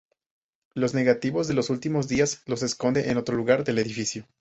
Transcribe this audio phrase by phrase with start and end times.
[0.73, 4.27] Los negativos de los últimos días los esconde en otro lugar del edificio.